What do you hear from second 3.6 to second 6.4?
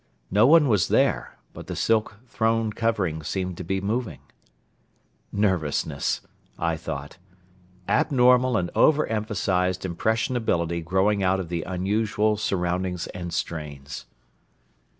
be moving. "Nervousness,"